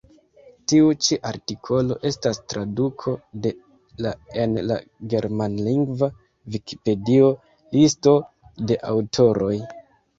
[0.71, 3.13] Tiu ĉi artikolo estas traduko
[3.45, 3.53] de
[4.07, 4.15] la
[4.47, 4.81] en la
[5.15, 6.13] germanlingva
[6.57, 7.33] vikipedio,
[7.79, 8.21] listo
[8.71, 9.57] de aŭtoroj.